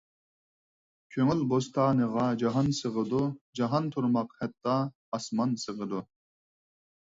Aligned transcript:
كۆڭۈل 1.15 1.43
بوستانىغا 1.51 2.23
جاھان 2.45 2.73
سىغىدۇ، 2.79 3.21
جاھان 3.61 3.93
تۇرماق 3.95 4.35
ھەتتا 4.43 4.81
ئاسمان 5.21 5.57
سىغىدۇ. 5.69 6.05